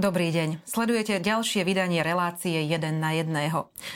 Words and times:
Dobrý 0.00 0.32
deň. 0.32 0.64
Sledujete 0.64 1.20
ďalšie 1.20 1.60
vydanie 1.60 2.00
relácie 2.00 2.64
1 2.64 3.04
na 3.04 3.12
1. 3.20 3.36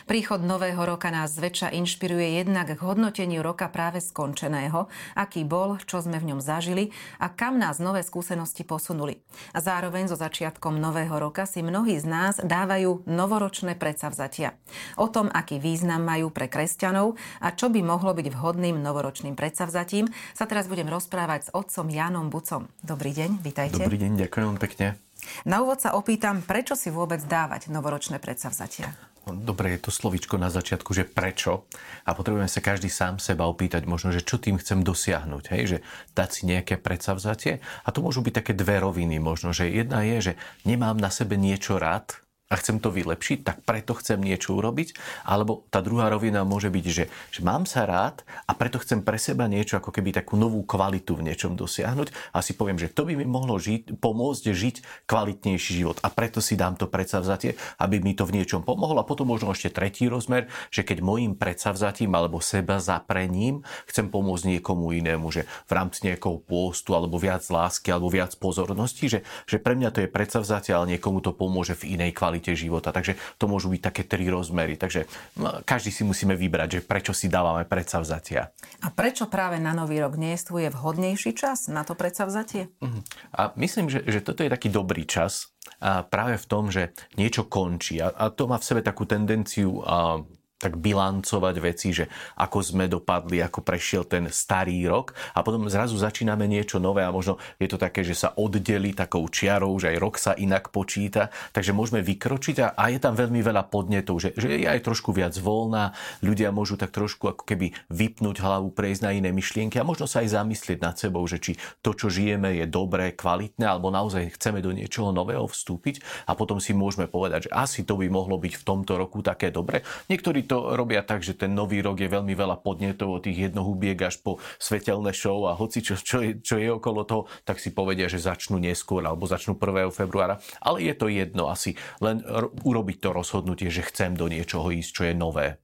Príchod 0.05 0.37
nového 0.45 0.77
roka 0.84 1.09
nás 1.09 1.32
zväčša 1.32 1.73
inšpiruje 1.73 2.45
jednak 2.45 2.77
k 2.77 2.84
hodnoteniu 2.84 3.41
roka 3.41 3.73
práve 3.73 4.05
skončeného, 4.05 4.93
aký 5.16 5.48
bol, 5.48 5.80
čo 5.88 6.05
sme 6.05 6.20
v 6.20 6.29
ňom 6.29 6.45
zažili 6.45 6.93
a 7.16 7.32
kam 7.32 7.56
nás 7.56 7.80
nové 7.80 8.05
skúsenosti 8.05 8.69
posunuli. 8.69 9.25
A 9.56 9.64
zároveň 9.64 10.12
so 10.12 10.20
začiatkom 10.20 10.77
nového 10.77 11.16
roka 11.16 11.48
si 11.48 11.64
mnohí 11.64 11.96
z 11.96 12.05
nás 12.05 12.36
dávajú 12.36 13.09
novoročné 13.09 13.73
predsavzatia. 13.73 14.60
O 15.01 15.09
tom, 15.09 15.32
aký 15.32 15.57
význam 15.57 16.05
majú 16.05 16.29
pre 16.29 16.52
kresťanov 16.52 17.16
a 17.41 17.48
čo 17.57 17.73
by 17.73 17.80
mohlo 17.80 18.12
byť 18.12 18.29
vhodným 18.29 18.77
novoročným 18.77 19.41
predsavzatím, 19.41 20.12
sa 20.37 20.45
teraz 20.45 20.68
budem 20.68 20.84
rozprávať 20.84 21.48
s 21.48 21.52
otcom 21.57 21.88
Janom 21.88 22.29
Bucom. 22.29 22.68
Dobrý 22.84 23.16
deň, 23.16 23.41
vitajte. 23.41 23.88
Dobrý 23.88 24.05
deň, 24.05 24.29
ďakujem 24.29 24.60
pekne. 24.60 25.01
Na 25.45 25.60
úvod 25.60 25.80
sa 25.80 25.96
opýtam, 25.96 26.41
prečo 26.41 26.78
si 26.78 26.88
vôbec 26.92 27.20
dávať 27.24 27.69
novoročné 27.70 28.19
predsavzatia? 28.19 29.15
No, 29.24 29.32
dobre, 29.32 29.73
je 29.77 29.88
to 29.88 29.91
slovičko 29.91 30.37
na 30.37 30.52
začiatku, 30.52 30.92
že 30.92 31.09
prečo. 31.09 31.65
A 32.05 32.12
potrebujeme 32.12 32.48
sa 32.48 32.60
každý 32.60 32.92
sám 32.92 33.16
seba 33.16 33.48
opýtať 33.48 33.88
možno, 33.88 34.12
že 34.12 34.20
čo 34.20 34.37
tým 34.37 34.60
chcem 34.60 34.84
dosiahnuť. 34.84 35.45
Hej? 35.48 35.62
Že 35.65 35.79
dať 36.12 36.29
si 36.29 36.42
nejaké 36.45 36.77
predsavzatie. 36.77 37.65
A 37.84 37.88
to 37.88 38.05
môžu 38.05 38.20
byť 38.20 38.45
také 38.45 38.52
dve 38.52 38.84
roviny 38.84 39.16
možno. 39.16 39.56
Že 39.56 39.73
jedna 39.73 40.05
je, 40.05 40.16
že 40.20 40.32
nemám 40.68 41.01
na 41.01 41.09
sebe 41.09 41.41
niečo 41.41 41.80
rád, 41.80 42.23
a 42.55 42.63
chcem 42.63 42.79
to 42.79 42.95
vylepšiť, 42.95 43.43
tak 43.43 43.67
preto 43.67 43.99
chcem 43.99 44.23
niečo 44.23 44.55
urobiť. 44.55 44.95
Alebo 45.27 45.67
tá 45.75 45.83
druhá 45.83 46.07
rovina 46.07 46.47
môže 46.47 46.71
byť, 46.71 46.87
že, 46.87 47.11
že 47.35 47.41
mám 47.43 47.66
sa 47.66 47.83
rád 47.83 48.23
a 48.46 48.55
preto 48.55 48.79
chcem 48.79 49.02
pre 49.02 49.19
seba 49.19 49.51
niečo, 49.51 49.83
ako 49.83 49.91
keby 49.91 50.15
takú 50.15 50.38
novú 50.38 50.63
kvalitu 50.63 51.19
v 51.19 51.27
niečom 51.27 51.59
dosiahnuť. 51.59 52.30
A 52.30 52.38
si 52.46 52.55
poviem, 52.55 52.79
že 52.79 52.95
to 52.95 53.02
by 53.02 53.19
mi 53.19 53.27
mohlo 53.27 53.59
žiť, 53.59 53.99
pomôcť 53.99 54.45
žiť 54.55 55.07
kvalitnejší 55.11 55.83
život. 55.83 55.99
A 56.07 56.15
preto 56.15 56.38
si 56.38 56.55
dám 56.55 56.79
to 56.79 56.87
predsavzatie, 56.87 57.59
aby 57.83 57.99
mi 57.99 58.15
to 58.15 58.23
v 58.23 58.38
niečom 58.38 58.63
pomohlo. 58.63 59.02
A 59.02 59.09
potom 59.09 59.27
možno 59.27 59.51
ešte 59.51 59.74
tretí 59.74 60.07
rozmer, 60.07 60.46
že 60.71 60.87
keď 60.87 61.02
môjim 61.02 61.35
predsavzatím 61.35 62.15
alebo 62.15 62.39
seba 62.39 62.79
zaprením 62.79 63.66
chcem 63.91 64.06
pomôcť 64.06 64.59
niekomu 64.59 64.94
inému, 64.94 65.27
že 65.34 65.43
v 65.66 65.72
rámci 65.75 66.06
nejakého 66.06 66.39
pôstu 66.39 66.94
alebo 66.94 67.19
viac 67.19 67.43
lásky 67.50 67.91
alebo 67.91 68.12
viac 68.12 68.39
pozornosti, 68.39 69.11
že, 69.11 69.21
že 69.49 69.59
pre 69.59 69.75
mňa 69.75 69.91
to 69.91 70.06
je 70.06 70.12
predsavzatie, 70.12 70.71
ale 70.71 70.94
niekomu 70.94 71.25
to 71.25 71.34
pomôže 71.34 71.75
v 71.81 71.99
inej 71.99 72.12
kvalite 72.12 72.44
kvalite 72.44 72.60
života. 72.60 72.92
Takže 72.92 73.16
to 73.41 73.48
môžu 73.48 73.72
byť 73.72 73.81
také 73.81 74.03
tri 74.04 74.28
rozmery. 74.28 74.76
Takže 74.76 75.09
no, 75.41 75.64
každý 75.64 75.88
si 75.88 76.04
musíme 76.04 76.37
vybrať, 76.37 76.69
že 76.69 76.81
prečo 76.84 77.16
si 77.16 77.32
dávame 77.32 77.64
predsavzatia. 77.64 78.53
A 78.84 78.92
prečo 78.92 79.25
práve 79.32 79.56
na 79.56 79.72
Nový 79.72 80.04
rok 80.04 80.20
nie 80.20 80.37
je 80.37 80.69
vhodnejší 80.69 81.32
čas 81.32 81.72
na 81.72 81.88
to 81.88 81.97
predsavzatie? 81.97 82.69
Uh-huh. 82.84 83.00
A 83.32 83.56
myslím, 83.56 83.88
že, 83.88 84.04
že 84.04 84.20
toto 84.20 84.44
je 84.44 84.53
taký 84.53 84.69
dobrý 84.69 85.09
čas 85.09 85.56
a 85.81 86.04
práve 86.04 86.37
v 86.37 86.47
tom, 86.47 86.69
že 86.69 86.92
niečo 87.16 87.48
končí. 87.48 87.97
A, 88.04 88.12
a 88.12 88.28
to 88.28 88.44
má 88.44 88.60
v 88.60 88.69
sebe 88.69 88.81
takú 88.84 89.09
tendenciu 89.09 89.81
a, 89.81 90.20
tak 90.65 90.81
bilancovať 90.81 91.54
veci, 91.60 91.93
že 91.93 92.09
ako 92.41 92.59
sme 92.65 92.88
dopadli, 92.88 93.44
ako 93.44 93.60
prešiel 93.60 94.09
ten 94.09 94.32
starý 94.32 94.88
rok. 94.88 95.12
A 95.37 95.44
potom 95.44 95.69
zrazu 95.69 96.00
začíname 96.00 96.48
niečo 96.48 96.81
nové 96.81 97.04
a 97.04 97.12
možno 97.12 97.37
je 97.60 97.69
to 97.69 97.76
také, 97.76 98.00
že 98.00 98.16
sa 98.16 98.32
oddeli 98.41 98.97
takou 98.97 99.28
čiarou, 99.28 99.76
že 99.76 99.93
aj 99.93 99.98
rok 100.00 100.16
sa 100.16 100.32
inak 100.32 100.72
počíta, 100.72 101.28
takže 101.53 101.76
môžeme 101.76 102.00
vykročiť 102.00 102.56
a, 102.65 102.66
a 102.72 102.88
je 102.88 102.98
tam 102.98 103.12
veľmi 103.12 103.44
veľa 103.44 103.69
podnetov, 103.69 104.25
že, 104.25 104.32
že 104.34 104.48
je 104.56 104.65
aj 104.65 104.81
trošku 104.81 105.12
viac 105.12 105.37
voľná, 105.37 105.93
ľudia 106.25 106.48
môžu 106.54 106.81
tak 106.81 106.94
trošku 106.94 107.28
ako 107.28 107.43
keby 107.44 107.76
vypnúť 107.91 108.41
hlavu, 108.41 108.71
prejsť 108.72 109.03
na 109.04 109.10
iné 109.12 109.34
myšlienky 109.34 109.76
a 109.76 109.84
možno 109.84 110.09
sa 110.09 110.22
aj 110.22 110.39
zamyslieť 110.41 110.78
nad 110.81 110.94
sebou, 110.97 111.27
že 111.27 111.43
či 111.43 111.59
to, 111.83 111.93
čo 111.93 112.09
žijeme, 112.09 112.55
je 112.55 112.66
dobré, 112.71 113.12
kvalitné, 113.12 113.66
alebo 113.66 113.91
naozaj 113.91 114.39
chceme 114.39 114.62
do 114.62 114.71
niečoho 114.71 115.10
nového 115.10 115.44
vstúpiť. 115.50 116.00
A 116.31 116.39
potom 116.39 116.62
si 116.62 116.71
môžeme 116.71 117.10
povedať, 117.10 117.50
že 117.50 117.55
asi 117.55 117.83
to 117.83 117.99
by 117.99 118.06
mohlo 118.06 118.39
byť 118.39 118.55
v 118.62 118.66
tomto 118.66 118.94
roku 118.94 119.21
také 119.21 119.50
dobre. 119.50 119.83
Niektorí 120.06 120.47
to 120.47 120.53
to 120.54 120.78
robia 120.78 121.03
tak, 121.03 121.26
že 121.26 121.34
ten 121.34 121.50
nový 121.50 121.82
rok 121.82 121.98
je 121.98 122.06
veľmi 122.06 122.31
veľa 122.31 122.62
podnetov 122.62 123.19
od 123.19 123.26
tých 123.26 123.50
jednohubiek 123.50 123.98
až 124.06 124.22
po 124.22 124.38
svetelné 124.62 125.10
show 125.10 125.50
a 125.50 125.59
hoci 125.59 125.82
čo, 125.82 125.98
čo, 125.98 126.22
je, 126.22 126.38
čo 126.38 126.62
je 126.62 126.70
okolo 126.70 127.03
toho, 127.03 127.26
tak 127.42 127.59
si 127.59 127.75
povedia, 127.75 128.06
že 128.06 128.22
začnú 128.22 128.62
neskôr 128.62 129.03
alebo 129.03 129.26
začnú 129.26 129.59
1. 129.59 129.91
februára. 129.91 130.38
Ale 130.62 130.87
je 130.87 130.94
to 130.94 131.10
jedno 131.10 131.50
asi, 131.50 131.75
len 131.98 132.22
urobiť 132.62 133.03
to 133.03 133.10
rozhodnutie, 133.10 133.66
že 133.66 133.82
chcem 133.82 134.15
do 134.15 134.31
niečoho 134.31 134.70
ísť, 134.70 134.91
čo 134.94 135.03
je 135.10 135.15
nové. 135.19 135.59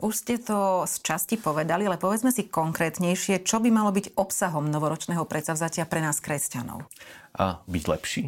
Už 0.00 0.24
ste 0.24 0.40
to 0.40 0.88
z 0.88 1.04
časti 1.04 1.36
povedali, 1.36 1.84
ale 1.84 2.00
povedzme 2.00 2.32
si 2.32 2.48
konkrétnejšie, 2.48 3.44
čo 3.44 3.60
by 3.60 3.68
malo 3.68 3.92
byť 3.92 4.16
obsahom 4.16 4.64
novoročného 4.72 5.28
predsavzatia 5.28 5.84
pre 5.84 6.00
nás 6.00 6.22
kresťanov. 6.24 6.88
A 7.36 7.60
byť 7.66 7.84
lepší, 7.90 8.22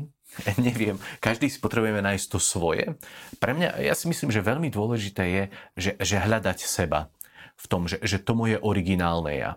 neviem, 0.67 0.97
každý 1.19 1.51
si 1.51 1.59
potrebujeme 1.61 2.01
nájsť 2.05 2.27
to 2.31 2.39
svoje. 2.39 2.97
Pre 3.41 3.53
mňa, 3.53 3.83
ja 3.83 3.95
si 3.97 4.09
myslím, 4.09 4.31
že 4.33 4.45
veľmi 4.45 4.69
dôležité 4.69 5.25
je, 5.27 5.45
že, 5.77 5.91
že 6.01 6.17
hľadať 6.21 6.59
seba 6.65 7.13
v 7.57 7.65
tom, 7.69 7.89
že, 7.89 7.97
že 8.05 8.21
to 8.21 8.37
moje 8.37 8.61
originálne 8.61 9.33
ja 9.33 9.51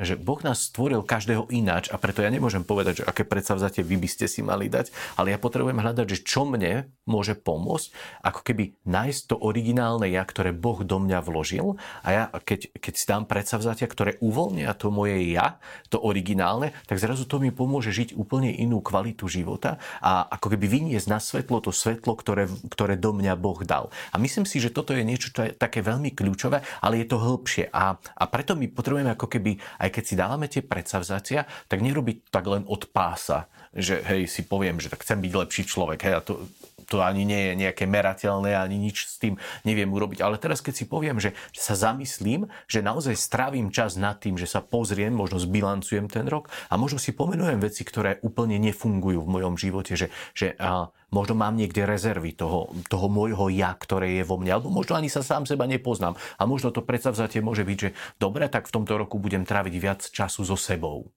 že 0.00 0.16
Boh 0.16 0.40
nás 0.40 0.68
stvoril 0.72 1.04
každého 1.04 1.52
ináč 1.52 1.92
a 1.92 2.00
preto 2.00 2.24
ja 2.24 2.32
nemôžem 2.32 2.64
povedať, 2.64 3.02
že 3.02 3.08
aké 3.08 3.28
predsavzatie 3.28 3.84
vy 3.84 4.00
by 4.00 4.08
ste 4.08 4.26
si 4.26 4.40
mali 4.40 4.72
dať, 4.72 4.92
ale 5.20 5.32
ja 5.34 5.38
potrebujem 5.38 5.76
hľadať, 5.76 6.06
že 6.08 6.22
čo 6.24 6.48
mne 6.48 6.88
môže 7.04 7.36
pomôcť, 7.36 7.92
ako 8.24 8.40
keby 8.40 8.80
nájsť 8.86 9.20
to 9.30 9.36
originálne 9.36 10.06
ja, 10.08 10.22
ktoré 10.24 10.54
Boh 10.54 10.80
do 10.80 10.96
mňa 11.02 11.18
vložil 11.20 11.76
a 12.04 12.08
ja 12.08 12.22
keď, 12.32 12.72
keď 12.78 12.92
si 12.94 13.04
dám 13.04 13.24
predsavzatia, 13.26 13.86
ktoré 13.90 14.16
uvoľnia 14.22 14.72
to 14.78 14.88
moje 14.88 15.20
ja, 15.28 15.58
to 15.92 15.98
originálne, 16.00 16.72
tak 16.86 17.02
zrazu 17.02 17.26
to 17.26 17.42
mi 17.42 17.52
pomôže 17.52 17.92
žiť 17.92 18.16
úplne 18.16 18.50
inú 18.54 18.80
kvalitu 18.80 19.26
života 19.26 19.76
a 20.00 20.24
ako 20.26 20.56
keby 20.56 20.66
vyniesť 20.66 21.08
na 21.10 21.18
svetlo 21.18 21.60
to 21.60 21.74
svetlo, 21.74 22.16
ktoré, 22.16 22.48
ktoré 22.70 22.94
do 22.96 23.12
mňa 23.12 23.34
Boh 23.36 23.60
dal. 23.66 23.92
A 24.14 24.16
myslím 24.16 24.48
si, 24.48 24.62
že 24.62 24.72
toto 24.72 24.94
je 24.96 25.04
niečo 25.04 25.30
čo 25.30 25.46
je 25.46 25.54
také 25.54 25.84
veľmi 25.84 26.14
kľúčové, 26.14 26.62
ale 26.82 27.02
je 27.02 27.06
to 27.10 27.20
hĺbšie 27.20 27.70
a, 27.70 27.96
a 27.96 28.24
preto 28.26 28.58
my 28.58 28.66
potrebujeme 28.70 29.12
ako 29.14 29.26
keby 29.30 29.60
aj 29.78 29.89
keď 29.90 30.04
si 30.06 30.14
dávame 30.14 30.46
tie 30.46 30.62
predsavzatia, 30.62 31.44
tak 31.66 31.82
nerobiť 31.82 32.30
tak 32.30 32.46
len 32.46 32.62
od 32.66 32.88
pása, 32.90 33.50
že 33.70 34.02
hej, 34.02 34.26
si 34.26 34.42
poviem, 34.46 34.78
že 34.82 34.90
tak 34.90 35.02
chcem 35.02 35.22
byť 35.22 35.32
lepší 35.34 35.62
človek, 35.66 36.00
hej, 36.06 36.14
a 36.16 36.20
to, 36.22 36.46
to 36.90 37.06
ani 37.06 37.22
nie 37.22 37.38
je 37.38 37.52
nejaké 37.54 37.86
merateľné, 37.86 38.58
ani 38.58 38.74
nič 38.74 39.06
s 39.06 39.22
tým 39.22 39.38
neviem 39.62 39.86
urobiť. 39.86 40.26
Ale 40.26 40.42
teraz, 40.42 40.58
keď 40.58 40.74
si 40.74 40.84
poviem, 40.90 41.22
že, 41.22 41.38
že 41.54 41.62
sa 41.62 41.78
zamyslím, 41.78 42.50
že 42.66 42.82
naozaj 42.82 43.14
strávim 43.14 43.70
čas 43.70 43.94
nad 43.94 44.18
tým, 44.18 44.34
že 44.34 44.50
sa 44.50 44.58
pozriem, 44.58 45.14
možno 45.14 45.38
zbilancujem 45.38 46.10
ten 46.10 46.26
rok 46.26 46.50
a 46.66 46.74
možno 46.74 46.98
si 46.98 47.14
pomenujem 47.14 47.62
veci, 47.62 47.86
ktoré 47.86 48.18
úplne 48.26 48.58
nefungujú 48.58 49.22
v 49.22 49.32
mojom 49.38 49.54
živote, 49.54 49.94
že, 49.94 50.10
že 50.34 50.58
a, 50.58 50.90
možno 51.14 51.38
mám 51.38 51.54
niekde 51.54 51.86
rezervy 51.86 52.34
toho, 52.34 52.74
toho 52.90 53.06
môjho 53.06 53.50
ja, 53.54 53.74
ktoré 53.78 54.18
je 54.18 54.24
vo 54.26 54.38
mne, 54.38 54.58
alebo 54.58 54.74
možno 54.74 54.98
ani 54.98 55.06
sa 55.06 55.22
sám 55.22 55.46
seba 55.46 55.70
nepoznám. 55.70 56.18
A 56.38 56.42
možno 56.46 56.74
to 56.74 56.82
predsavzatie 56.82 57.38
môže 57.44 57.62
byť, 57.62 57.78
že 57.78 57.94
dobre, 58.18 58.50
tak 58.50 58.66
v 58.66 58.74
tomto 58.74 58.98
roku 58.98 59.22
budem 59.22 59.46
tráviť 59.46 59.74
viac 59.78 60.00
času 60.10 60.42
so 60.42 60.58
sebou. 60.58 61.10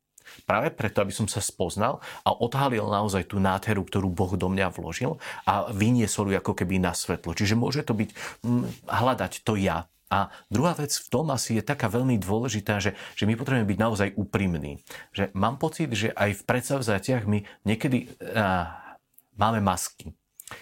Práve 0.43 0.73
preto, 0.73 1.01
aby 1.01 1.13
som 1.13 1.29
sa 1.29 1.39
spoznal 1.39 2.03
a 2.25 2.29
odhalil 2.33 2.85
naozaj 2.89 3.29
tú 3.29 3.37
nádheru, 3.39 3.85
ktorú 3.85 4.09
Boh 4.09 4.33
do 4.35 4.49
mňa 4.49 4.73
vložil 4.73 5.17
a 5.47 5.69
vyniesol 5.71 6.33
ju 6.33 6.35
ako 6.39 6.53
keby 6.57 6.81
na 6.81 6.91
svetlo. 6.91 7.33
Čiže 7.37 7.55
môže 7.57 7.85
to 7.85 7.93
byť 7.93 8.09
hm, 8.43 8.63
hľadať 8.89 9.45
to 9.45 9.55
ja, 9.59 9.87
a 10.13 10.29
druhá 10.45 10.77
vec 10.77 10.93
v 10.93 11.09
tom 11.09 11.33
asi 11.33 11.57
je 11.57 11.65
taká 11.65 11.89
veľmi 11.89 12.21
dôležitá, 12.21 12.77
že, 12.77 12.93
že 13.17 13.25
my 13.25 13.33
potrebujeme 13.33 13.65
byť 13.65 13.79
naozaj 13.81 14.09
úprimní. 14.13 14.77
Že 15.09 15.33
mám 15.33 15.57
pocit, 15.57 15.89
že 15.89 16.13
aj 16.13 16.37
v 16.37 16.45
predsavzatiach 16.45 17.25
my 17.25 17.41
niekedy 17.65 18.13
á, 18.21 18.77
máme 19.33 19.57
masky. 19.65 20.13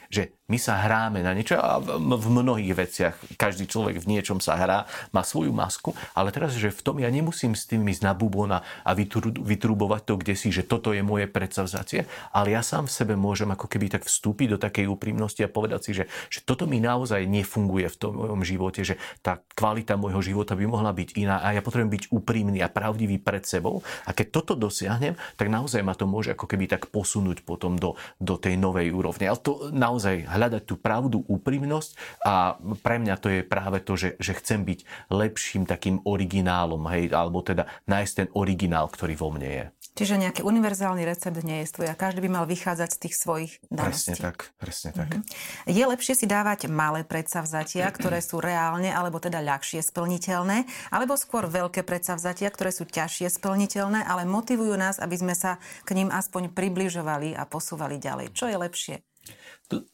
Že 0.07 0.31
my 0.51 0.59
sa 0.59 0.75
hráme 0.75 1.23
na 1.23 1.31
niečo 1.31 1.55
a 1.55 1.79
v 1.95 2.27
mnohých 2.27 2.75
veciach 2.75 3.15
každý 3.39 3.71
človek 3.71 4.03
v 4.03 4.19
niečom 4.19 4.43
sa 4.43 4.59
hrá, 4.59 4.83
má 5.15 5.23
svoju 5.23 5.55
masku, 5.55 5.95
ale 6.11 6.35
teraz, 6.35 6.51
že 6.59 6.67
v 6.67 6.81
tom 6.83 6.99
ja 6.99 7.07
nemusím 7.07 7.55
s 7.55 7.63
tým 7.71 7.87
ísť 7.87 8.03
na 8.03 8.11
bubona 8.11 8.59
a 8.83 8.91
vytrubovať 8.91 10.01
to 10.03 10.13
kde 10.19 10.35
si, 10.35 10.51
že 10.51 10.67
toto 10.67 10.91
je 10.91 10.99
moje 10.99 11.31
predsavzatie, 11.31 12.03
ale 12.35 12.51
ja 12.51 12.59
sám 12.59 12.91
v 12.91 12.95
sebe 12.99 13.13
môžem 13.15 13.47
ako 13.47 13.71
keby 13.71 13.87
tak 13.87 14.03
vstúpiť 14.03 14.47
do 14.51 14.57
takej 14.59 14.91
úprimnosti 14.91 15.39
a 15.39 15.47
povedať 15.47 15.79
si, 15.87 15.91
že, 15.95 16.11
že 16.27 16.43
toto 16.43 16.67
mi 16.67 16.83
naozaj 16.83 17.23
nefunguje 17.23 17.87
v 17.87 17.95
tom 17.95 18.19
mojom 18.19 18.43
živote, 18.43 18.83
že 18.83 18.99
tá 19.23 19.39
kvalita 19.55 19.95
môjho 19.95 20.19
života 20.19 20.57
by 20.57 20.67
mohla 20.67 20.91
byť 20.91 21.09
iná 21.15 21.39
a 21.39 21.55
ja 21.55 21.63
potrebujem 21.63 21.93
byť 21.95 22.03
úprimný 22.11 22.59
a 22.59 22.67
pravdivý 22.67 23.21
pred 23.21 23.47
sebou 23.47 23.79
a 24.03 24.11
keď 24.11 24.27
toto 24.33 24.53
dosiahnem, 24.57 25.15
tak 25.37 25.47
naozaj 25.47 25.79
ma 25.85 25.95
to 25.95 26.09
môže 26.09 26.33
ako 26.33 26.49
keby 26.49 26.67
tak 26.67 26.89
posunúť 26.89 27.45
potom 27.45 27.77
do, 27.77 27.95
do 28.17 28.35
tej 28.35 28.57
novej 28.57 28.89
úrovne. 28.91 29.29
Ale 29.29 29.39
to 29.39 29.69
naozaj 29.69 30.25
hľadať 30.41 30.63
tú 30.65 30.81
pravdu, 30.81 31.21
úprimnosť 31.29 31.93
a 32.25 32.57
pre 32.81 32.97
mňa 32.97 33.15
to 33.21 33.29
je 33.29 33.45
práve 33.45 33.85
to, 33.85 33.93
že, 33.93 34.17
že 34.17 34.33
chcem 34.41 34.65
byť 34.65 35.13
lepším 35.13 35.69
takým 35.69 36.01
originálom, 36.01 36.81
hej, 36.89 37.13
alebo 37.13 37.45
teda 37.45 37.69
nájsť 37.85 38.13
ten 38.17 38.27
originál, 38.33 38.89
ktorý 38.89 39.13
vo 39.13 39.29
mne 39.29 39.49
je. 39.53 39.65
Čiže 39.91 40.23
nejaký 40.23 40.41
univerzálny 40.47 41.03
recept 41.03 41.43
nie 41.43 41.67
je 41.67 41.83
a 41.83 41.99
každý 41.99 42.23
by 42.23 42.29
mal 42.31 42.45
vychádzať 42.47 42.89
z 42.95 43.01
tých 43.03 43.15
svojich 43.19 43.51
daností. 43.67 44.15
Presne 44.15 44.23
tak, 44.23 44.37
presne 44.55 44.89
tak. 44.95 45.09
Mm-hmm. 45.11 45.67
Je 45.67 45.83
lepšie 45.83 46.15
si 46.15 46.25
dávať 46.31 46.71
malé 46.71 47.03
predsavzatia, 47.03 47.91
ktoré 47.91 48.23
sú 48.23 48.39
reálne 48.39 48.87
alebo 48.87 49.19
teda 49.19 49.43
ľahšie 49.43 49.83
splniteľné, 49.83 50.63
alebo 50.95 51.19
skôr 51.19 51.51
veľké 51.51 51.83
predsavzatia, 51.83 52.47
ktoré 52.55 52.71
sú 52.71 52.87
ťažšie 52.87 53.27
splniteľné, 53.35 54.07
ale 54.07 54.23
motivujú 54.23 54.79
nás, 54.79 54.95
aby 54.95 55.19
sme 55.19 55.35
sa 55.35 55.59
k 55.83 55.91
ním 55.91 56.07
aspoň 56.07 56.55
približovali 56.55 57.35
a 57.35 57.43
posúvali 57.43 57.99
ďalej. 57.99 58.31
Čo 58.31 58.47
je 58.47 58.57
lepšie? 58.57 58.95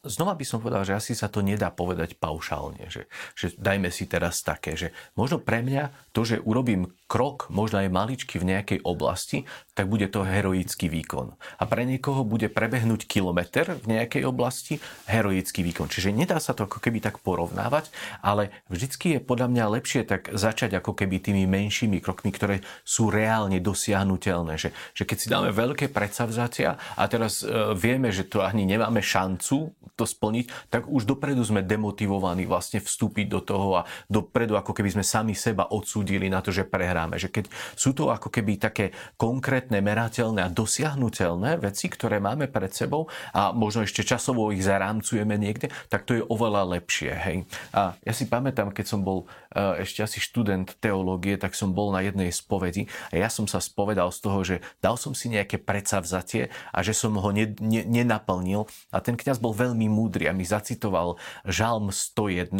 Znova 0.02 0.34
by 0.34 0.44
som 0.44 0.58
povedal, 0.58 0.82
že 0.82 0.96
asi 0.96 1.12
sa 1.14 1.30
to 1.30 1.44
nedá 1.44 1.70
povedať 1.70 2.18
paušálne, 2.18 2.90
že, 2.90 3.06
že 3.38 3.54
dajme 3.54 3.88
si 3.94 4.10
teraz 4.10 4.42
také, 4.42 4.74
že 4.74 4.90
možno 5.14 5.38
pre 5.38 5.62
mňa 5.62 6.12
to, 6.12 6.26
že 6.26 6.42
urobím 6.42 6.90
krok, 7.08 7.48
možno 7.48 7.80
aj 7.80 7.88
maličky 7.88 8.36
v 8.36 8.52
nejakej 8.52 8.78
oblasti, 8.84 9.48
tak 9.72 9.88
bude 9.88 10.04
to 10.12 10.28
heroický 10.28 10.92
výkon. 10.92 11.32
A 11.56 11.64
pre 11.64 11.88
niekoho 11.88 12.20
bude 12.20 12.52
prebehnúť 12.52 13.08
kilometr 13.08 13.80
v 13.80 13.96
nejakej 13.96 14.28
oblasti 14.28 14.76
heroický 15.08 15.64
výkon. 15.64 15.88
Čiže 15.88 16.12
nedá 16.12 16.36
sa 16.36 16.52
to 16.52 16.68
ako 16.68 16.84
keby 16.84 17.00
tak 17.00 17.24
porovnávať, 17.24 17.88
ale 18.20 18.52
vždycky 18.68 19.16
je 19.16 19.20
podľa 19.24 19.48
mňa 19.48 19.64
lepšie 19.80 20.04
tak 20.04 20.28
začať 20.36 20.76
ako 20.76 20.92
keby 20.92 21.16
tými 21.22 21.48
menšími 21.48 22.04
krokmi, 22.04 22.28
ktoré 22.28 22.60
sú 22.84 23.08
reálne 23.08 23.56
dosiahnutelné. 23.56 24.60
Že, 24.60 24.68
že 24.92 25.02
keď 25.08 25.16
si 25.16 25.32
dáme 25.32 25.50
veľké 25.54 25.88
predsavzatia 25.88 26.76
a 26.76 27.02
teraz 27.08 27.40
e, 27.40 27.72
vieme, 27.72 28.12
že 28.12 28.28
to 28.28 28.44
ani 28.44 28.68
nemáme 28.68 29.00
šancu 29.00 29.67
to 29.96 30.04
splniť, 30.06 30.70
tak 30.70 30.86
už 30.86 31.08
dopredu 31.08 31.42
sme 31.42 31.66
demotivovaní 31.66 32.46
vlastne 32.46 32.78
vstúpiť 32.78 33.26
do 33.26 33.40
toho 33.42 33.82
a 33.82 33.86
dopredu 34.06 34.54
ako 34.54 34.70
keby 34.70 34.94
sme 34.94 35.04
sami 35.04 35.34
seba 35.34 35.66
odsúdili 35.74 36.30
na 36.30 36.38
to, 36.44 36.54
že 36.54 36.68
prehráme 36.68 36.98
hráme. 36.98 37.16
Že 37.16 37.28
keď 37.30 37.44
sú 37.78 37.94
to 37.94 38.10
ako 38.10 38.28
keby 38.28 38.58
také 38.58 38.90
konkrétne, 39.14 39.78
merateľné 39.78 40.44
a 40.44 40.52
dosiahnutelné 40.52 41.62
veci, 41.62 41.86
ktoré 41.86 42.18
máme 42.18 42.50
pred 42.50 42.74
sebou 42.74 43.06
a 43.32 43.54
možno 43.54 43.86
ešte 43.86 44.02
časovo 44.02 44.50
ich 44.50 44.66
zarámcujeme 44.66 45.38
niekde, 45.38 45.70
tak 45.86 46.04
to 46.04 46.18
je 46.18 46.22
oveľa 46.26 46.66
lepšie. 46.78 47.12
Hej. 47.14 47.36
A 47.70 47.94
ja 48.02 48.12
si 48.12 48.26
pamätám, 48.26 48.74
keď 48.74 48.86
som 48.90 49.00
bol 49.06 49.30
e, 49.54 49.86
ešte 49.86 50.02
asi 50.02 50.18
študent 50.18 50.76
teológie, 50.82 51.38
tak 51.38 51.54
som 51.54 51.70
bol 51.70 51.94
na 51.94 52.02
jednej 52.02 52.34
spovedi 52.34 52.90
a 53.14 53.22
ja 53.22 53.28
som 53.30 53.46
sa 53.46 53.62
spovedal 53.62 54.10
z 54.10 54.18
toho, 54.20 54.38
že 54.42 54.56
dal 54.82 54.98
som 54.98 55.14
si 55.14 55.30
nejaké 55.30 55.62
predsavzatie 55.62 56.50
a 56.74 56.78
že 56.82 56.92
som 56.92 57.14
ho 57.14 57.30
ne, 57.30 57.54
ne, 57.62 57.86
nenaplnil 57.86 58.66
a 58.90 58.98
ten 58.98 59.14
kňaz 59.14 59.38
bol 59.38 59.54
veľmi 59.58 59.90
múdry 59.90 60.30
a 60.30 60.32
mi 60.32 60.46
zacitoval 60.46 61.18
Žalm 61.44 61.90
101, 61.90 62.54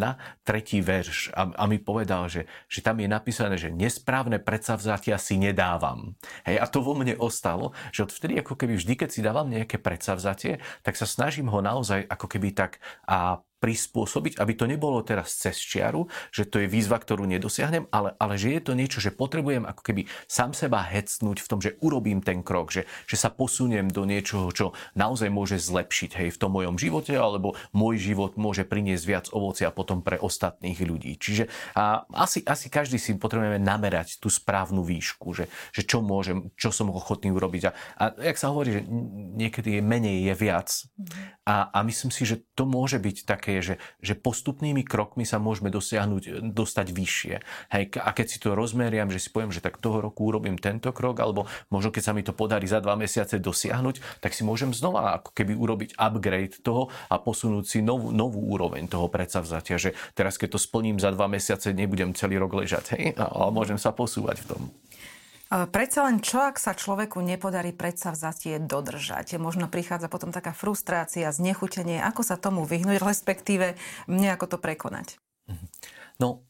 tretí 0.45 0.83
verš 0.83 1.31
a, 1.31 1.49
a 1.55 1.63
mi 1.65 1.79
povedal, 1.79 2.27
že, 2.27 2.45
že 2.67 2.83
tam 2.83 2.99
je 2.99 3.07
napísané, 3.07 3.55
že 3.55 3.71
nesprávne 3.71 4.19
správne 4.19 4.43
predsavzatia 4.43 5.15
si 5.15 5.39
nedávam. 5.39 6.11
Hej, 6.43 6.59
a 6.59 6.65
to 6.67 6.83
vo 6.83 6.91
mne 6.91 7.15
ostalo, 7.23 7.71
že 7.95 8.03
odvtedy 8.03 8.43
ako 8.43 8.59
keby 8.59 8.75
vždy, 8.75 8.93
keď 8.99 9.09
si 9.09 9.23
dávam 9.23 9.47
nejaké 9.47 9.79
predsavzatie, 9.79 10.59
tak 10.83 10.99
sa 10.99 11.07
snažím 11.07 11.47
ho 11.47 11.63
naozaj 11.63 12.03
ako 12.03 12.27
keby 12.27 12.51
tak 12.51 12.83
a 13.07 13.39
prispôsobiť, 13.59 14.39
aby 14.39 14.53
to 14.55 14.65
nebolo 14.65 15.03
teraz 15.03 15.35
cez 15.35 15.59
čiaru, 15.59 16.07
že 16.31 16.47
to 16.47 16.63
je 16.63 16.71
výzva, 16.71 16.97
ktorú 16.99 17.27
nedosiahnem, 17.27 17.91
ale, 17.91 18.15
ale 18.15 18.39
že 18.39 18.55
je 18.55 18.61
to 18.63 18.73
niečo, 18.73 19.03
že 19.03 19.11
potrebujem 19.11 19.67
ako 19.67 19.81
keby 19.83 20.07
sám 20.25 20.55
seba 20.55 20.83
hecnúť 20.83 21.43
v 21.43 21.47
tom, 21.47 21.59
že 21.59 21.75
urobím 21.83 22.23
ten 22.23 22.39
krok, 22.41 22.71
že, 22.71 22.87
že 23.05 23.19
sa 23.19 23.29
posuniem 23.29 23.91
do 23.91 24.07
niečoho, 24.07 24.49
čo 24.55 24.71
naozaj 24.95 25.27
môže 25.27 25.59
zlepšiť 25.59 26.11
hej, 26.23 26.29
v 26.33 26.39
tom 26.39 26.55
mojom 26.55 26.79
živote, 26.79 27.13
alebo 27.13 27.59
môj 27.75 27.99
život 27.99 28.39
môže 28.39 28.63
priniesť 28.63 29.05
viac 29.05 29.25
ovocia 29.35 29.69
potom 29.69 29.99
pre 29.99 30.15
ostatných 30.15 30.79
ľudí. 30.79 31.19
Čiže 31.19 31.51
a 31.75 32.07
asi, 32.15 32.41
asi 32.47 32.71
každý 32.71 32.97
si 32.97 33.13
potrebujeme 33.19 33.59
namerať 33.59 34.17
tú 34.23 34.31
správnu 34.31 34.81
výšku, 34.81 35.35
že, 35.35 35.51
že 35.75 35.83
čo 35.83 35.99
môžem, 35.99 36.49
čo 36.55 36.71
som 36.71 36.89
ochotný 36.89 37.35
urobiť. 37.35 37.61
A, 37.67 37.71
a 37.99 38.03
jak 38.23 38.37
sa 38.39 38.49
hovorí, 38.49 38.79
že 38.79 38.81
niekedy 39.35 39.79
je 39.79 39.81
menej 39.83 40.17
je 40.31 40.33
viac. 40.37 40.69
A, 41.43 41.69
a 41.73 41.79
myslím 41.83 42.13
si, 42.13 42.23
že 42.23 42.41
to 42.53 42.63
môže 42.69 43.01
byť 43.01 43.17
také 43.25 43.48
také 43.49 43.57
je, 43.57 43.61
že, 43.73 43.75
že 44.05 44.13
postupnými 44.13 44.85
krokmi 44.85 45.25
sa 45.25 45.41
môžeme 45.41 45.73
dosiahnuť, 45.73 46.53
dostať 46.53 46.87
vyššie. 46.93 47.35
Hej, 47.73 47.83
a 47.97 48.09
keď 48.13 48.27
si 48.29 48.37
to 48.37 48.53
rozmeriam, 48.53 49.09
že 49.09 49.17
si 49.17 49.33
poviem, 49.33 49.49
že 49.49 49.65
tak 49.65 49.81
toho 49.81 50.05
roku 50.05 50.29
urobím 50.29 50.61
tento 50.61 50.93
krok, 50.93 51.17
alebo 51.17 51.49
možno 51.73 51.89
keď 51.89 52.03
sa 52.05 52.13
mi 52.13 52.21
to 52.21 52.37
podarí 52.37 52.69
za 52.69 52.77
dva 52.77 52.93
mesiace 52.93 53.41
dosiahnuť, 53.41 54.21
tak 54.21 54.37
si 54.37 54.45
môžem 54.45 54.69
znova 54.69 55.17
ako 55.17 55.33
keby 55.33 55.57
urobiť 55.57 55.89
upgrade 55.97 56.61
toho 56.61 56.93
a 57.09 57.17
posunúť 57.17 57.65
si 57.65 57.79
novú, 57.81 58.13
novú 58.13 58.45
úroveň 58.53 58.85
toho 58.85 59.09
predsavzatia, 59.09 59.81
že 59.81 59.97
teraz 60.13 60.37
keď 60.37 60.53
to 60.53 60.59
splním 60.61 61.01
za 61.01 61.09
dva 61.09 61.25
mesiace, 61.25 61.73
nebudem 61.73 62.13
celý 62.13 62.37
rok 62.37 62.53
ležať, 62.53 62.93
hej, 62.93 63.17
a 63.17 63.49
môžem 63.49 63.81
sa 63.81 63.89
posúvať 63.89 64.45
v 64.45 64.47
tom. 64.53 64.61
Predsa 65.49 66.05
len 66.05 66.21
čo, 66.21 66.45
ak 66.45 66.61
sa 66.61 66.77
človeku 66.77 67.25
nepodarí 67.25 67.73
predsavzatie 67.73 68.61
dodržať? 68.61 69.41
Možno 69.41 69.65
prichádza 69.65 70.05
potom 70.05 70.29
taká 70.29 70.53
frustrácia, 70.53 71.33
znechutenie. 71.33 71.97
Ako 72.05 72.21
sa 72.21 72.37
tomu 72.37 72.69
vyhnúť, 72.69 73.01
respektíve 73.01 73.73
nejako 74.05 74.45
to 74.45 74.57
prekonať? 74.61 75.17
No, 76.21 76.45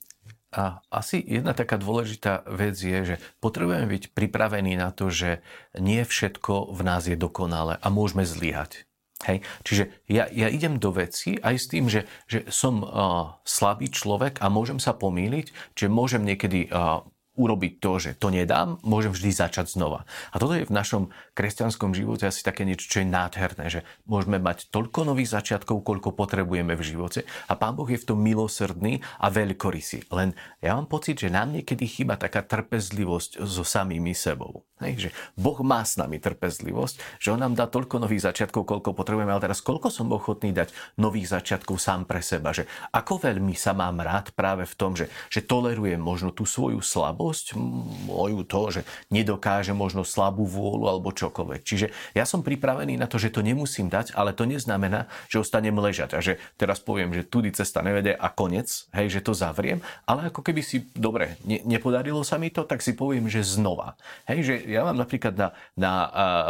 a 0.51 0.83
asi 0.91 1.21
jedna 1.21 1.55
taká 1.55 1.79
dôležitá 1.79 2.43
vec 2.49 2.75
je, 2.75 3.15
že 3.15 3.21
potrebujeme 3.39 3.87
byť 3.87 4.03
pripravení 4.11 4.75
na 4.75 4.89
to, 4.89 5.13
že 5.13 5.45
nie 5.77 6.01
všetko 6.01 6.73
v 6.73 6.81
nás 6.81 7.07
je 7.07 7.15
dokonalé 7.15 7.77
a 7.79 7.87
môžeme 7.87 8.27
zlyhať. 8.27 8.89
Hej. 9.29 9.43
Čiže 9.67 9.83
ja, 10.07 10.31
ja 10.31 10.47
idem 10.47 10.79
do 10.79 10.95
veci 10.95 11.35
aj 11.39 11.55
s 11.59 11.65
tým, 11.67 11.91
že, 11.91 12.07
že 12.25 12.47
som 12.51 12.81
uh, 12.81 13.35
slabý 13.43 13.91
človek 13.91 14.39
a 14.39 14.47
môžem 14.47 14.79
sa 14.79 14.95
pomýliť, 14.95 15.75
že 15.75 15.91
môžem 15.91 16.23
niekedy 16.23 16.71
uh, 16.71 17.03
urobiť 17.39 17.79
to, 17.79 17.91
že 18.03 18.11
to 18.19 18.27
nedám, 18.27 18.75
môžem 18.83 19.15
vždy 19.15 19.31
začať 19.31 19.71
znova. 19.71 20.03
A 20.29 20.43
toto 20.43 20.59
je 20.59 20.67
v 20.67 20.75
našom 20.75 21.15
kresťanskom 21.33 21.95
živote 21.95 22.27
asi 22.27 22.43
také 22.43 22.67
niečo, 22.67 22.91
čo 22.91 22.99
je 22.99 23.07
nádherné, 23.07 23.71
že 23.71 23.87
môžeme 24.03 24.43
mať 24.43 24.67
toľko 24.75 25.07
nových 25.07 25.31
začiatkov, 25.31 25.87
koľko 25.87 26.11
potrebujeme 26.11 26.75
v 26.75 26.83
živote 26.83 27.23
a 27.47 27.55
Pán 27.55 27.79
Boh 27.79 27.87
je 27.87 27.97
v 27.97 28.07
tom 28.11 28.19
milosrdný 28.19 28.99
a 29.23 29.31
veľkorysý. 29.31 30.11
Len 30.11 30.35
ja 30.59 30.75
mám 30.75 30.91
pocit, 30.91 31.15
že 31.15 31.31
nám 31.31 31.55
niekedy 31.55 31.87
chýba 31.87 32.19
taká 32.19 32.43
trpezlivosť 32.43 33.39
so 33.47 33.63
samými 33.63 34.11
sebou. 34.11 34.68
Hej, 34.79 34.93
že 34.95 35.09
Boh 35.35 35.59
má 35.59 35.83
s 35.83 35.99
nami 35.99 36.23
trpezlivosť, 36.23 37.19
že 37.19 37.35
On 37.35 37.39
nám 37.39 37.51
dá 37.51 37.67
toľko 37.67 37.99
nových 37.99 38.31
začiatkov, 38.31 38.63
koľko 38.63 38.95
potrebujeme, 38.95 39.27
ale 39.27 39.43
teraz 39.43 39.59
koľko 39.59 39.91
som 39.91 40.07
ochotný 40.15 40.55
dať 40.55 40.71
nových 40.95 41.35
začiatkov 41.35 41.83
sám 41.83 42.07
pre 42.07 42.23
seba, 42.23 42.55
že 42.55 42.63
ako 42.95 43.27
veľmi 43.27 43.51
sa 43.59 43.75
mám 43.75 43.99
rád 43.99 44.31
práve 44.31 44.63
v 44.63 44.75
tom, 44.79 44.95
že, 44.95 45.11
že 45.27 45.43
tolerujem 45.43 45.99
možno 45.99 46.31
tú 46.31 46.47
svoju 46.47 46.79
slabosť, 46.79 47.59
moju 48.07 48.47
to, 48.47 48.79
že 48.79 48.81
nedokáže 49.11 49.75
možno 49.75 50.07
slabú 50.07 50.47
vôľu 50.47 50.87
alebo 50.87 51.11
čokoľvek. 51.11 51.61
Čiže 51.67 52.15
ja 52.15 52.23
som 52.23 52.39
pripravený 52.39 52.95
na 52.95 53.11
to, 53.11 53.19
že 53.19 53.35
to 53.35 53.43
nemusím 53.43 53.91
dať, 53.91 54.15
ale 54.15 54.31
to 54.31 54.47
neznamená, 54.47 55.11
že 55.27 55.43
ostanem 55.43 55.75
ležať 55.75 56.15
a 56.15 56.23
že 56.23 56.39
teraz 56.55 56.79
poviem, 56.79 57.11
že 57.11 57.27
tudy 57.27 57.51
cesta 57.51 57.83
nevede 57.83 58.15
a 58.15 58.31
konec, 58.31 58.87
hej, 58.95 59.11
že 59.11 59.19
to 59.19 59.35
zavriem, 59.35 59.83
ale 60.07 60.31
ako 60.31 60.39
keby 60.39 60.63
si, 60.63 60.87
dobre, 60.95 61.35
ne, 61.43 61.59
nepodarilo 61.67 62.23
sa 62.23 62.39
mi 62.39 62.47
to, 62.47 62.63
tak 62.63 62.79
si 62.79 62.95
poviem, 62.95 63.27
že 63.27 63.43
znova. 63.43 63.99
Hej, 64.23 64.39
že 64.47 64.55
ja 64.69 64.85
mám 64.85 64.97
napríklad 64.97 65.33
na, 65.33 65.47
na, 65.73 65.93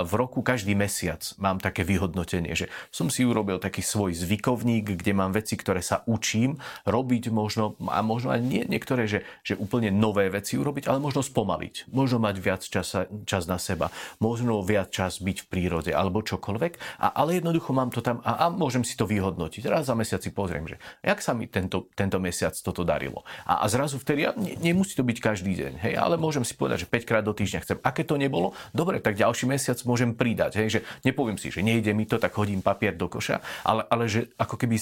v 0.03 0.13
roku 0.19 0.43
každý 0.43 0.75
mesiac 0.75 1.23
mám 1.39 1.57
také 1.57 1.87
vyhodnotenie, 1.87 2.53
že 2.53 2.67
som 2.91 3.07
si 3.07 3.23
urobil 3.23 3.57
taký 3.57 3.79
svoj 3.79 4.13
zvykovník, 4.13 4.99
kde 4.99 5.11
mám 5.15 5.31
veci, 5.31 5.55
ktoré 5.55 5.79
sa 5.79 6.03
učím 6.05 6.59
robiť 6.83 7.31
možno 7.31 7.79
a 7.87 8.03
možno 8.03 8.35
aj 8.35 8.41
nie, 8.43 8.63
niektoré, 8.67 9.07
že, 9.07 9.23
že 9.41 9.55
úplne 9.55 9.89
nové 9.89 10.27
veci 10.27 10.59
urobiť, 10.59 10.91
ale 10.91 10.99
možno 10.99 11.23
spomaliť. 11.23 11.89
Možno 11.89 12.19
mať 12.19 12.35
viac 12.37 12.61
časa, 12.61 13.07
čas 13.23 13.47
na 13.47 13.57
seba. 13.57 13.89
Možno 14.19 14.59
viac 14.61 14.91
čas 14.91 15.23
byť 15.23 15.45
v 15.45 15.49
prírode 15.49 15.91
alebo 15.95 16.19
čokoľvek. 16.21 17.01
A, 17.01 17.15
ale 17.15 17.39
jednoducho 17.39 17.71
mám 17.71 17.89
to 17.89 18.03
tam 18.03 18.19
a, 18.27 18.45
a 18.47 18.53
môžem 18.53 18.83
si 18.83 18.99
to 18.99 19.07
vyhodnotiť. 19.07 19.63
Raz 19.69 19.87
za 19.87 19.95
mesiac 19.95 20.19
si 20.19 20.33
pozriem, 20.33 20.67
že 20.67 20.75
jak 21.01 21.19
sa 21.23 21.31
mi 21.31 21.47
tento, 21.47 21.87
tento 21.95 22.17
mesiac 22.19 22.53
toto 22.57 22.83
darilo. 22.83 23.23
A, 23.45 23.63
a 23.63 23.65
zrazu 23.71 24.01
vtedy, 24.01 24.27
ja, 24.27 24.31
ne, 24.35 24.57
nemusí 24.59 24.97
to 24.97 25.05
byť 25.05 25.17
každý 25.21 25.55
deň, 25.55 25.73
hej, 25.85 25.93
ale 25.95 26.19
môžem 26.19 26.43
si 26.43 26.57
povedať, 26.57 26.85
že 26.85 26.91
5 26.91 27.09
krát 27.09 27.23
do 27.23 27.33
týždňa 27.33 27.59
chcem. 27.63 27.77
A 27.81 27.89
keď 27.93 28.05
to 28.09 28.17
nebolo, 28.17 28.57
dobre, 28.73 28.97
tak 28.97 29.13
ďalší 29.13 29.45
mesiac 29.45 29.77
môžem 29.85 30.17
pridať. 30.17 30.57
Hej, 30.57 30.67
že 30.73 30.79
nepoviem 31.05 31.37
si, 31.37 31.53
že 31.53 31.61
nejde 31.61 31.93
mi 31.93 32.09
to, 32.09 32.17
tak 32.17 32.33
hodím 32.33 32.65
papier 32.65 32.97
do 32.97 33.05
koša, 33.05 33.37
ale, 33.61 33.85
ale 33.85 34.09
že 34.09 34.33
ako 34.41 34.57
keby 34.57 34.81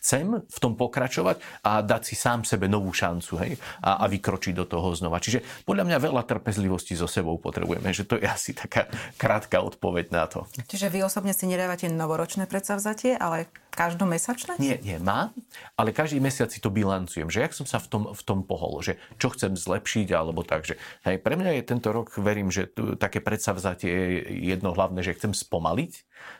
chcem 0.00 0.40
v 0.40 0.58
tom 0.58 0.72
pokračovať 0.80 1.44
a 1.60 1.84
dať 1.84 2.02
si 2.08 2.16
sám 2.16 2.48
sebe 2.48 2.64
novú 2.64 2.88
šancu 2.96 3.32
hej, 3.44 3.52
a, 3.84 4.00
a 4.00 4.04
vykročiť 4.08 4.56
do 4.56 4.64
toho 4.64 4.96
znova. 4.96 5.20
Čiže 5.20 5.68
podľa 5.68 5.84
mňa 5.92 5.98
veľa 6.00 6.22
trpezlivosti 6.24 6.96
so 6.96 7.04
sebou 7.04 7.36
potrebujeme, 7.36 7.92
že 7.92 8.08
to 8.08 8.16
je 8.16 8.24
asi 8.24 8.56
taká 8.56 8.88
krátka 9.20 9.60
odpoveď 9.60 10.06
na 10.08 10.24
to. 10.24 10.48
Čiže 10.64 10.88
vy 10.88 11.04
osobne 11.04 11.36
si 11.36 11.44
nedávate 11.44 11.92
novoročné 11.92 12.48
predsavzatie, 12.48 13.20
ale 13.20 13.52
každomesačné? 13.74 14.56
Nie, 14.62 14.78
nie, 14.78 14.96
má, 15.02 15.34
ale 15.74 15.90
každý 15.90 16.22
mesiac 16.22 16.48
si 16.48 16.62
to 16.62 16.70
bilancujem, 16.70 17.26
že 17.26 17.42
jak 17.42 17.52
som 17.52 17.66
sa 17.66 17.82
v 17.82 17.90
tom, 17.90 18.02
v 18.14 18.22
tom 18.22 18.46
pohol, 18.46 18.80
že 18.80 18.96
čo 19.18 19.34
chcem 19.34 19.58
zlepšiť, 19.58 20.14
alebo 20.14 20.46
tak, 20.46 20.62
že 20.64 20.78
hej, 21.02 21.18
pre 21.18 21.34
mňa 21.34 21.58
je 21.58 21.62
tento 21.66 21.90
rok, 21.90 22.14
verím, 22.22 22.53
že 22.54 22.70
také 23.02 23.18
predsavzatie 23.18 23.90
je 23.90 24.10
jedno 24.54 24.70
hlavné, 24.70 25.02
že 25.02 25.18
chcem 25.18 25.34
spomaliť, 25.34 25.92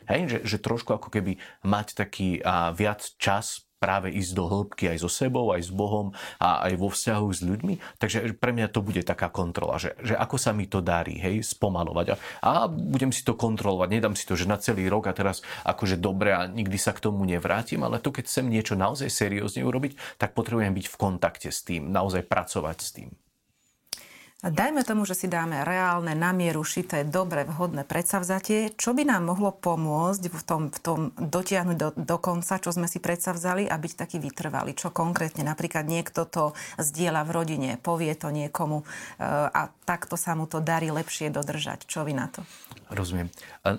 hej, 0.06 0.21
že, 0.30 0.38
že 0.47 0.62
trošku 0.62 0.94
ako 0.94 1.11
keby 1.11 1.42
mať 1.66 1.99
taký 1.99 2.38
a, 2.38 2.71
viac 2.71 3.02
čas 3.18 3.66
práve 3.85 4.09
ísť 4.09 4.33
do 4.33 4.49
hĺbky 4.49 4.97
aj 4.97 5.04
so 5.04 5.12
sebou, 5.12 5.52
aj 5.52 5.68
s 5.68 5.73
Bohom 5.75 6.16
a 6.40 6.64
aj 6.64 6.73
vo 6.80 6.88
vzťahu 6.88 7.28
s 7.28 7.44
ľuďmi. 7.44 7.75
Takže 8.00 8.33
pre 8.40 8.56
mňa 8.56 8.73
to 8.73 8.80
bude 8.80 9.04
taká 9.04 9.28
kontrola, 9.28 9.76
že, 9.76 9.92
že 10.00 10.16
ako 10.16 10.40
sa 10.40 10.56
mi 10.56 10.64
to 10.64 10.80
darí, 10.80 11.21
hej, 11.21 11.44
spomalovať. 11.44 12.16
A, 12.16 12.16
a 12.40 12.50
budem 12.73 13.12
si 13.12 13.21
to 13.21 13.37
kontrolovať, 13.37 13.88
nedám 13.92 14.16
si 14.16 14.25
to, 14.25 14.40
že 14.40 14.49
na 14.49 14.56
celý 14.56 14.88
rok 14.88 15.04
a 15.04 15.12
teraz 15.12 15.44
akože 15.68 16.00
dobre 16.00 16.33
a 16.33 16.49
nikdy 16.49 16.80
sa 16.80 16.97
k 16.97 17.04
tomu 17.04 17.28
nevrátim, 17.28 17.85
ale 17.85 18.00
to, 18.00 18.09
keď 18.09 18.25
chcem 18.25 18.49
niečo 18.49 18.73
naozaj 18.73 19.12
seriózne 19.12 19.61
urobiť, 19.68 20.16
tak 20.16 20.33
potrebujem 20.33 20.73
byť 20.73 20.87
v 20.88 20.97
kontakte 20.97 21.52
s 21.52 21.61
tým, 21.61 21.92
naozaj 21.92 22.25
pracovať 22.25 22.78
s 22.80 22.88
tým. 22.97 23.12
Dajme 24.44 24.84
tomu, 24.84 25.08
že 25.08 25.16
si 25.16 25.24
dáme 25.24 25.64
reálne, 25.64 26.12
namieru 26.12 26.60
šité, 26.60 27.08
dobre, 27.08 27.48
vhodné 27.48 27.88
predsavzatie. 27.88 28.76
Čo 28.76 28.92
by 28.92 29.08
nám 29.08 29.32
mohlo 29.32 29.56
pomôcť 29.56 30.28
v 30.28 30.42
tom, 30.44 30.62
v 30.68 30.78
tom 30.84 31.00
dotiahnuť 31.16 31.76
do, 31.80 31.88
do 31.96 32.16
konca, 32.20 32.60
čo 32.60 32.68
sme 32.68 32.84
si 32.84 33.00
predsavzali 33.00 33.64
a 33.64 33.80
byť 33.80 33.92
taký 33.96 34.20
vytrvalý? 34.20 34.76
Čo 34.76 34.92
konkrétne? 34.92 35.48
Napríklad 35.48 35.88
niekto 35.88 36.28
to 36.28 36.52
zdieľa 36.76 37.24
v 37.24 37.30
rodine, 37.32 37.70
povie 37.80 38.12
to 38.12 38.28
niekomu 38.28 38.84
e, 38.84 39.24
a 39.48 39.72
takto 39.88 40.20
sa 40.20 40.36
mu 40.36 40.44
to 40.44 40.60
darí 40.60 40.92
lepšie 40.92 41.32
dodržať. 41.32 41.88
Čo 41.88 42.04
vy 42.04 42.12
na 42.12 42.28
to? 42.28 42.44
Rozumiem. 42.92 43.32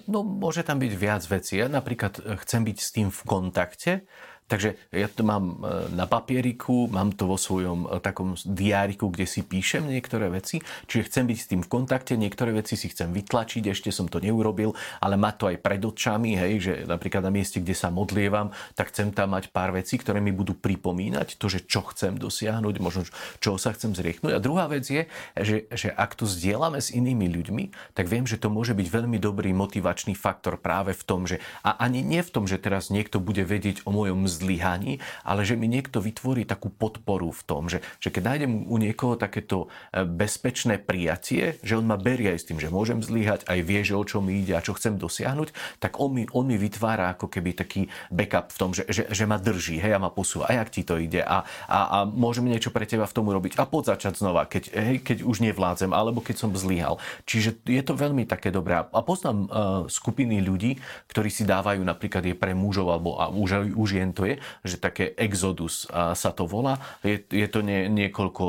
No, 0.10 0.25
môže 0.25 0.65
tam 0.65 0.81
byť 0.81 0.93
viac 0.98 1.22
vecí. 1.29 1.62
Ja 1.62 1.69
napríklad 1.69 2.41
chcem 2.41 2.65
byť 2.65 2.77
s 2.81 2.89
tým 2.89 3.13
v 3.13 3.22
kontakte, 3.22 4.10
Takže 4.46 4.78
ja 4.94 5.10
to 5.10 5.25
mám 5.25 5.58
e, 5.58 5.90
na 5.98 6.06
papieriku, 6.06 6.86
mám 6.86 7.18
to 7.18 7.25
vo 7.25 7.34
svojom 7.34 7.90
e, 7.90 7.98
takom 7.98 8.38
diáriku, 8.46 9.10
kde 9.10 9.25
si 9.25 9.42
píšem 9.42 9.90
niektoré 9.90 10.30
veci, 10.30 10.62
čiže 10.86 11.10
chcem 11.10 11.25
byť 11.25 11.38
s 11.42 11.50
tým 11.50 11.62
v 11.66 11.70
kontakte, 11.70 12.14
niektoré 12.14 12.54
veci 12.54 12.78
si 12.78 12.86
chcem 12.94 13.10
vytlačiť, 13.10 13.66
ešte 13.66 13.90
som 13.90 14.06
to 14.06 14.22
neurobil, 14.22 14.78
ale 15.02 15.18
mať 15.18 15.34
to 15.42 15.46
aj 15.50 15.58
pred 15.66 15.82
očami, 15.82 16.38
hej, 16.38 16.54
že 16.62 16.74
napríklad 16.86 17.25
na 17.25 17.34
mieste, 17.34 17.58
kde 17.58 17.74
sa 17.74 17.90
modlievam, 17.90 18.54
tak 18.78 18.94
chcem 18.94 19.10
tam 19.10 19.34
mať 19.34 19.50
pár 19.50 19.74
vecí, 19.74 19.98
ktoré 19.98 20.22
mi 20.22 20.30
budú 20.30 20.54
pripomínať 20.54 21.42
to, 21.42 21.50
že 21.50 21.66
čo 21.66 21.82
chcem 21.90 22.14
dosiahnuť, 22.14 22.75
možno 22.78 23.02
čo 23.42 23.58
sa 23.58 23.74
chcem 23.74 23.98
zrieknúť. 23.98 24.38
A 24.38 24.44
druhá 24.44 24.70
vec 24.70 24.86
je, 24.86 25.10
že, 25.34 25.66
že 25.74 25.90
ak 25.90 26.14
to 26.14 26.30
zdieľame 26.30 26.78
s 26.78 26.94
inými 26.94 27.34
ľuďmi, 27.34 27.98
tak 27.98 28.06
viem, 28.06 28.30
že 28.30 28.38
to 28.38 28.54
môže 28.54 28.78
byť 28.78 28.88
veľmi 28.94 29.18
dobrý 29.18 29.58
motivačný 29.58 30.14
faktor 30.14 30.62
práve 30.62 30.94
v 30.94 31.02
tom, 31.02 31.25
že 31.25 31.42
a 31.66 31.82
ani 31.82 32.06
nie 32.06 32.22
v 32.22 32.30
tom, 32.30 32.46
že 32.46 32.62
teraz 32.62 32.94
niekto 32.94 33.18
bude 33.18 33.42
vedieť 33.42 33.82
o 33.90 33.92
mojom 33.96 34.35
zlyhaní, 34.36 35.00
ale 35.24 35.48
že 35.48 35.56
mi 35.56 35.72
niekto 35.72 36.04
vytvorí 36.04 36.44
takú 36.44 36.68
podporu 36.68 37.32
v 37.32 37.42
tom, 37.48 37.72
že, 37.72 37.80
že 38.04 38.12
keď 38.12 38.24
nájdem 38.36 38.51
u 38.68 38.75
niekoho 38.75 39.15
takéto 39.15 39.72
e, 39.96 40.04
bezpečné 40.04 40.84
prijatie, 40.84 41.56
že 41.63 41.80
on 41.80 41.88
ma 41.88 41.96
berie 41.96 42.36
aj 42.36 42.39
s 42.44 42.48
tým, 42.51 42.60
že 42.60 42.68
môžem 42.68 43.00
zlyhať, 43.00 43.48
aj 43.48 43.60
vie, 43.63 43.80
že 43.88 43.96
o 43.96 44.04
čo 44.04 44.20
mi 44.20 44.44
ide 44.44 44.60
a 44.60 44.65
čo 44.65 44.75
chcem 44.75 45.00
dosiahnuť, 45.00 45.80
tak 45.80 45.98
on 46.04 46.12
mi, 46.12 46.24
on 46.36 46.44
mi 46.44 46.60
vytvára 46.60 47.15
ako 47.15 47.32
keby 47.32 47.56
taký 47.56 47.88
backup 48.12 48.51
v 48.51 48.58
tom, 48.60 48.70
že, 48.75 48.84
že, 48.92 49.08
že 49.08 49.24
ma 49.24 49.39
drží, 49.39 49.80
hej, 49.80 49.96
a 49.96 50.00
ma 50.04 50.12
posúva, 50.12 50.51
a 50.51 50.60
jak 50.60 50.70
ti 50.70 50.84
to 50.84 51.00
ide 51.00 51.24
a, 51.24 51.48
a, 51.72 51.80
a 51.80 51.98
môžem 52.04 52.44
niečo 52.44 52.75
pre 52.75 52.84
teba 52.84 53.08
v 53.08 53.15
tom 53.15 53.32
urobiť 53.32 53.56
a 53.56 53.63
poď 53.63 53.96
začať 53.96 54.20
znova, 54.20 54.44
keď, 54.50 54.75
hej, 54.75 54.98
keď 55.00 55.18
už 55.24 55.39
nevládzem, 55.46 55.96
alebo 55.96 56.20
keď 56.20 56.36
som 56.36 56.51
zlyhal. 56.51 57.00
Čiže 57.24 57.63
je 57.63 57.82
to 57.86 57.94
veľmi 57.96 58.27
také 58.27 58.51
dobré. 58.51 58.82
A 58.82 59.01
poznám 59.06 59.38
uh, 59.46 59.50
skupiny 59.88 60.42
ľudí, 60.44 60.82
ktorí 61.08 61.30
si 61.30 61.48
dávajú 61.48 61.86
napríklad 61.86 62.25
je 62.25 62.36
pre 62.36 62.58
mužov 62.58 62.89
alebo 62.89 63.22
a 63.22 63.30
už, 63.30 63.77
už 63.77 63.89
jen 64.01 64.12
to 64.12 64.25
je, 64.25 64.36
že 64.65 64.82
také 64.82 65.13
exodus 65.15 65.86
sa 65.94 66.32
to 66.34 66.50
volá. 66.50 66.82
Je, 67.05 67.22
je 67.29 67.48
to 67.48 67.62
nie, 67.62 67.86
niekoľko 67.89 68.46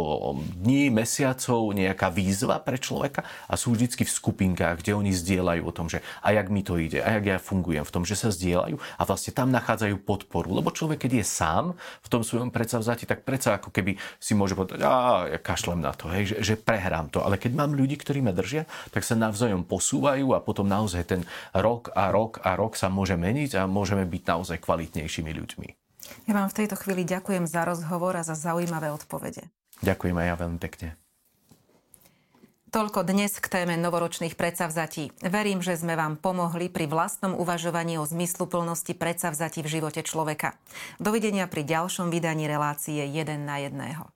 dní, 0.65 0.89
mesiacov, 0.89 1.77
nejaká 1.77 2.09
výzva 2.09 2.59
pre 2.59 2.81
človeka 2.81 3.23
a 3.47 3.55
sú 3.55 3.77
vždycky 3.77 4.09
v 4.09 4.15
skupinkách, 4.17 4.81
kde 4.81 4.97
oni 4.97 5.13
zdieľajú 5.13 5.63
o 5.63 5.73
tom, 5.75 5.87
že 5.93 6.01
a 6.25 6.33
jak 6.33 6.49
mi 6.49 6.65
to 6.65 6.81
ide, 6.81 7.05
a 7.05 7.21
jak 7.21 7.25
ja 7.27 7.39
fungujem 7.39 7.85
v 7.85 7.93
tom, 7.93 8.03
že 8.09 8.17
sa 8.17 8.33
zdieľajú 8.33 8.77
a 8.77 9.03
vlastne 9.05 9.33
tam 9.37 9.53
nachádzajú 9.53 10.01
podporu. 10.03 10.57
Lebo 10.57 10.73
človek, 10.73 11.05
keď 11.05 11.21
je 11.21 11.25
sám 11.27 11.65
v 11.77 12.09
tom 12.09 12.25
svojom 12.25 12.49
predsavzati, 12.49 13.05
tak 13.05 13.23
predsa 13.27 13.61
ako 13.61 13.71
keby 13.71 14.01
si 14.17 14.33
môže 14.33 14.57
povedať, 14.57 14.81
a 14.83 15.27
ja 15.31 15.39
kašlem 15.39 15.85
na 15.85 15.93
to, 15.93 16.09
hej, 16.09 16.33
že, 16.33 16.37
že 16.43 16.55
prehrám 16.57 17.13
to. 17.13 17.21
Ale 17.21 17.37
keď 17.37 17.53
mám 17.53 17.77
ľudí, 17.77 18.01
ktorí 18.01 18.25
ma 18.25 18.33
držia, 18.33 18.65
tak 18.91 19.05
sa 19.05 19.19
navzájom 19.19 19.67
posúvajú 19.67 20.33
a 20.33 20.41
potom 20.41 20.65
naozaj 20.65 21.03
ten 21.05 21.23
rok 21.53 21.93
a 21.93 22.09
rok 22.09 22.41
a 22.41 22.57
rok 22.57 22.79
sa 22.79 22.89
môže 22.89 23.19
meniť 23.19 23.61
a 23.61 23.69
môžeme 23.69 24.07
byť 24.07 24.23
naozaj 24.25 24.59
kvalitnejšími 24.63 25.33
ľuďmi. 25.33 25.66
Ja 26.27 26.33
vám 26.35 26.49
v 26.51 26.57
tejto 26.65 26.77
chvíli 26.79 27.07
ďakujem 27.07 27.47
za 27.47 27.67
rozhovor 27.67 28.19
a 28.19 28.27
za 28.27 28.35
zaujímavé 28.35 28.91
odpovede. 28.91 29.47
Ďakujem 29.85 30.17
aj 30.17 30.27
ja 30.27 30.35
veľmi 30.37 30.59
pekne. 30.59 30.89
Toľko 32.67 33.07
dnes 33.09 33.33
k 33.39 33.47
téme 33.47 33.79
novoročných 33.79 34.37
predsavzatí. 34.37 35.09
Verím, 35.25 35.63
že 35.65 35.79
sme 35.79 35.97
vám 35.97 36.19
pomohli 36.19 36.69
pri 36.69 36.91
vlastnom 36.91 37.33
uvažovaní 37.39 37.97
o 37.97 38.05
zmysluplnosti 38.05 38.93
predsavzatí 38.93 39.65
v 39.65 39.81
živote 39.81 40.05
človeka. 40.05 40.59
Dovidenia 41.01 41.49
pri 41.49 41.65
ďalšom 41.65 42.13
vydaní 42.13 42.45
relácie 42.45 43.01
1 43.01 43.49
na 43.49 43.63
1. 43.65 44.16